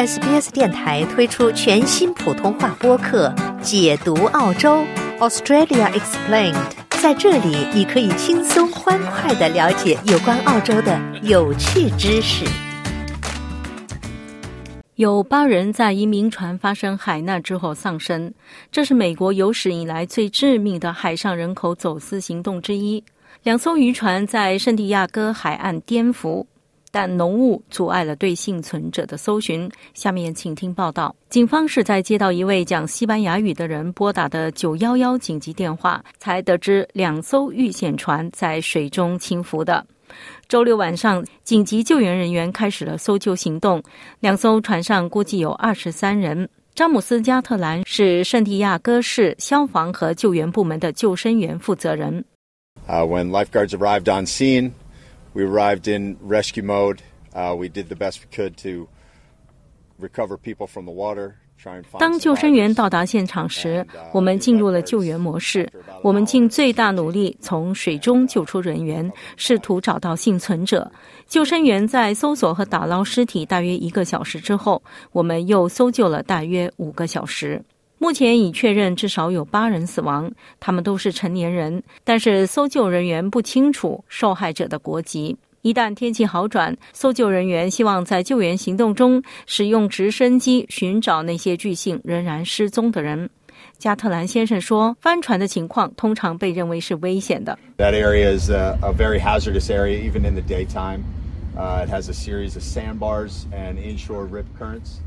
[0.00, 3.28] SBS 电台推出全新普通话播客
[3.60, 4.82] 《解读澳洲
[5.18, 6.54] Australia Explained》。
[7.02, 12.46] 在这里，你可以轻松欢快的了解有关澳洲的有趣知识。
[14.94, 18.32] 有八人在移民船发生海难之后丧生，
[18.72, 23.04] 这是美国有史以来最致命的海上人口走私行动之一。
[23.42, 26.46] 两艘渔船在圣地亚哥海岸颠覆。
[26.90, 29.70] 但浓雾阻碍了对幸存者的搜寻。
[29.94, 31.14] 下面请听报道。
[31.28, 39.86] 警方是在接到一位讲西班牙语的人拨打的九幺幺紧急电话，才得知两艘遇险船在水中倾浮的。
[40.48, 43.80] 周六晚上，紧急救援人员开始了搜救行动。
[44.18, 46.48] 两艘船上估计有二十三人。
[46.74, 52.24] 詹姆斯·加特兰是圣地亚哥市消防和救援部门的救生员负责人。
[52.88, 54.72] When lifeguards arrived on scene.
[55.34, 57.02] We arrived in rescue mode.
[57.34, 58.88] Uh, we did the best we could to
[59.98, 61.34] recover people from the water.
[61.98, 65.70] 当救生员到达现场时，我们进入了救援模式。
[66.02, 70.90] 我们尽最大努力从水中救出人员，试图找到幸存者。
[71.26, 77.62] 救生员在搜索和打捞尸体大约一个小时之后，我们又搜救了大约五个小时。
[78.02, 85.36] 目前已确认至少有八人死亡，他们都是成年人，但是搜救人员不清楚受害者的国籍。
[85.60, 93.28] 一旦天气好转，搜救人员希望在救援行动中使用直升机寻找那些据信仍然失踪的人。
[93.76, 101.00] 加特兰先生说：“帆船的情况通常被认为是危险的。” That area is a very hazardous area, even in the daytime.
[101.54, 105.00] It has a series of sandbars and inshore rip currents.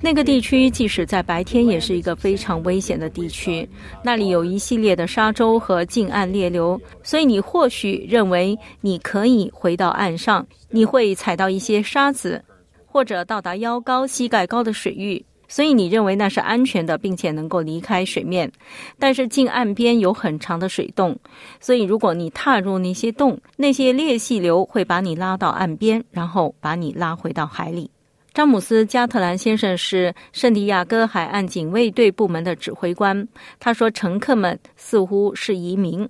[0.00, 3.68] 那个地区即使在白天也是一个非常危险的地区，
[4.02, 12.44] 那里有一系列的沙洲和近岸裂流，所以你或许认为你可以回到岸上，你会踩到一些沙子，
[12.86, 18.50] 或者到达腰高、膝盖高的水域，所以你认为那是安全的，并且能够离开水面。
[18.98, 21.18] 但是近岸边有很长的水洞，
[21.58, 27.90] 所以如果你踏入那些洞，那些裂隙流会把你拉到岸边，然后把你拉回到海里。
[28.34, 33.28] 詹姆斯·加特兰先生是圣地亚哥海岸警卫队部门的指挥官。
[33.60, 36.08] 他说：“乘客们似乎是移民。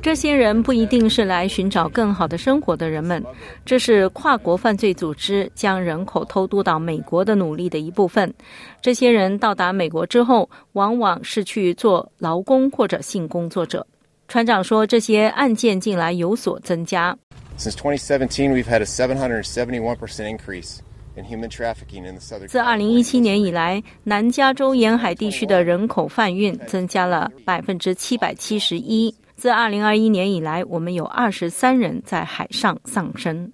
[0.00, 3.22] 这些人不一定是来寻找更好的生活的人们。
[3.66, 8.32] 这是跨国犯罪组织将人口偷渡到美国的努力的一部分。
[8.80, 13.86] 这些人到达美国之后，往往是去做劳工或者性工作者。”
[14.34, 17.16] 船长说：“这些案件近来有所增加。
[17.56, 20.80] Since 2017, we've had a 771 percent increase
[21.14, 22.48] in human trafficking in the southern.
[22.48, 29.14] 自2017年以来，南加州沿海地区的人口贩运增加了百分之七百七十一。
[29.36, 33.48] 自2021年以来，我们有二十三人在海上丧生。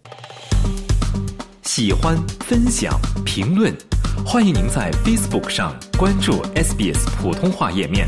[1.63, 2.17] 喜欢、
[2.47, 3.71] 分享、评论，
[4.25, 8.07] 欢迎您在 Facebook 上关注 SBS 普通话页面。”